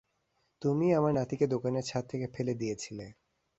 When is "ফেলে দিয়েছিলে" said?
2.35-3.05